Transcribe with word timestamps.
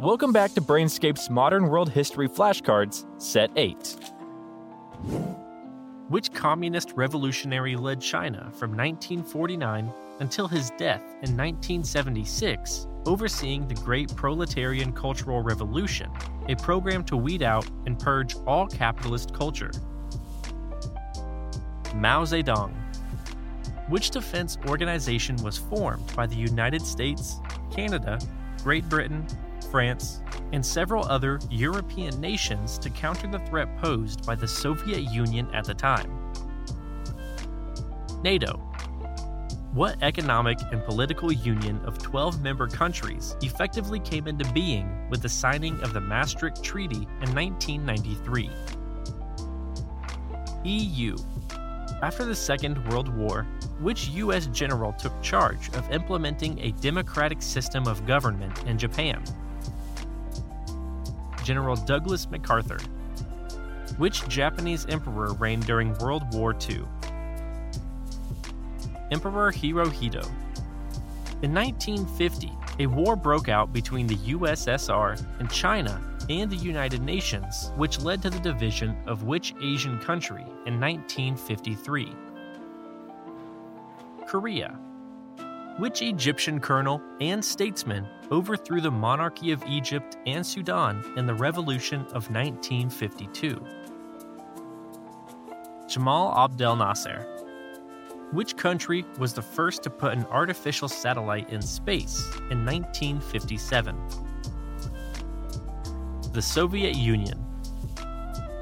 Welcome 0.00 0.32
back 0.32 0.54
to 0.54 0.62
Brainscape's 0.62 1.28
Modern 1.28 1.68
World 1.68 1.90
History 1.90 2.26
Flashcards, 2.26 3.04
Set 3.20 3.50
8. 3.54 3.96
Which 6.08 6.32
communist 6.32 6.94
revolutionary 6.96 7.76
led 7.76 8.00
China 8.00 8.50
from 8.54 8.70
1949 8.70 9.92
until 10.20 10.48
his 10.48 10.70
death 10.78 11.02
in 11.02 11.36
1976, 11.36 12.86
overseeing 13.04 13.68
the 13.68 13.74
Great 13.74 14.16
Proletarian 14.16 14.90
Cultural 14.94 15.42
Revolution, 15.42 16.10
a 16.48 16.56
program 16.56 17.04
to 17.04 17.18
weed 17.18 17.42
out 17.42 17.68
and 17.84 17.98
purge 17.98 18.36
all 18.46 18.66
capitalist 18.66 19.34
culture? 19.34 19.70
Mao 21.94 22.24
Zedong. 22.24 22.72
Which 23.90 24.08
defense 24.08 24.56
organization 24.66 25.36
was 25.42 25.58
formed 25.58 26.10
by 26.16 26.26
the 26.26 26.36
United 26.36 26.86
States, 26.86 27.38
Canada, 27.70 28.18
Great 28.64 28.88
Britain, 28.88 29.26
France, 29.70 30.20
and 30.52 30.64
several 30.64 31.04
other 31.06 31.38
European 31.50 32.20
nations 32.20 32.78
to 32.78 32.90
counter 32.90 33.26
the 33.26 33.38
threat 33.40 33.76
posed 33.78 34.26
by 34.26 34.34
the 34.34 34.48
Soviet 34.48 35.02
Union 35.12 35.48
at 35.54 35.64
the 35.64 35.74
time? 35.74 36.10
NATO. 38.22 38.60
What 39.72 40.02
economic 40.02 40.58
and 40.72 40.84
political 40.84 41.30
union 41.30 41.80
of 41.84 41.98
12 41.98 42.42
member 42.42 42.66
countries 42.66 43.36
effectively 43.40 44.00
came 44.00 44.26
into 44.26 44.50
being 44.52 45.08
with 45.10 45.22
the 45.22 45.28
signing 45.28 45.80
of 45.82 45.92
the 45.92 46.00
Maastricht 46.00 46.62
Treaty 46.62 47.06
in 47.22 47.34
1993? 47.34 48.50
EU. 50.64 51.16
After 52.02 52.24
the 52.24 52.34
Second 52.34 52.84
World 52.88 53.14
War, 53.16 53.46
which 53.78 54.08
U.S. 54.08 54.46
general 54.46 54.92
took 54.92 55.20
charge 55.22 55.68
of 55.74 55.90
implementing 55.90 56.58
a 56.58 56.72
democratic 56.72 57.40
system 57.40 57.86
of 57.86 58.06
government 58.06 58.64
in 58.64 58.76
Japan? 58.76 59.22
General 61.44 61.76
Douglas 61.76 62.30
MacArthur. 62.30 62.78
Which 63.98 64.26
Japanese 64.28 64.86
emperor 64.88 65.32
reigned 65.34 65.66
during 65.66 65.96
World 65.98 66.22
War 66.32 66.56
II? 66.68 66.84
Emperor 69.10 69.52
Hirohito. 69.52 70.24
In 71.42 71.54
1950, 71.54 72.52
a 72.78 72.86
war 72.86 73.16
broke 73.16 73.48
out 73.48 73.72
between 73.72 74.06
the 74.06 74.16
USSR 74.16 75.22
and 75.38 75.50
China 75.50 76.00
and 76.28 76.50
the 76.50 76.56
United 76.56 77.02
Nations, 77.02 77.72
which 77.76 78.00
led 78.00 78.22
to 78.22 78.30
the 78.30 78.38
division 78.38 78.96
of 79.06 79.24
which 79.24 79.54
Asian 79.62 79.98
country 79.98 80.42
in 80.66 80.80
1953? 80.80 82.12
Korea. 84.26 84.78
Which 85.80 86.02
Egyptian 86.02 86.60
colonel 86.60 87.00
and 87.22 87.42
statesman 87.42 88.06
overthrew 88.30 88.82
the 88.82 88.90
monarchy 88.90 89.50
of 89.50 89.64
Egypt 89.66 90.18
and 90.26 90.44
Sudan 90.44 91.02
in 91.16 91.24
the 91.24 91.32
Revolution 91.32 92.00
of 92.12 92.30
1952? 92.30 93.66
Jamal 95.88 96.36
Abdel 96.36 96.76
Nasser. 96.76 97.26
Which 98.30 98.58
country 98.58 99.06
was 99.18 99.32
the 99.32 99.40
first 99.40 99.82
to 99.84 99.88
put 99.88 100.12
an 100.12 100.26
artificial 100.26 100.86
satellite 100.86 101.48
in 101.48 101.62
space 101.62 102.26
in 102.50 102.66
1957? 102.66 103.96
The 106.34 106.42
Soviet 106.42 106.94
Union. 106.94 107.42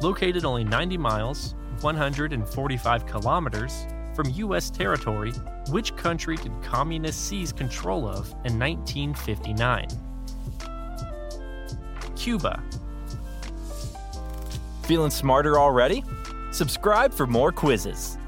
Located 0.00 0.44
only 0.44 0.64
90 0.64 0.98
miles, 0.98 1.54
145 1.80 3.06
kilometers 3.06 3.86
from 4.14 4.30
U.S. 4.30 4.70
territory, 4.70 5.32
which 5.70 5.96
country 5.96 6.36
did 6.36 6.52
communists 6.62 7.20
seize 7.20 7.52
control 7.52 8.06
of 8.06 8.30
in 8.44 8.58
1959? 8.58 9.88
Cuba. 12.16 12.62
Feeling 14.82 15.10
smarter 15.10 15.58
already? 15.58 16.04
Subscribe 16.52 17.12
for 17.12 17.26
more 17.26 17.50
quizzes. 17.52 18.18